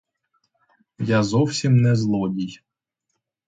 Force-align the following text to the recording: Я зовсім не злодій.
Я 0.99 1.21
зовсім 1.23 1.75
не 1.77 1.95
злодій. 1.95 2.59